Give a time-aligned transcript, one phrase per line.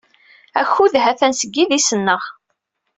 [0.61, 2.21] Akud ha-t-an seg yidis-nneɣ.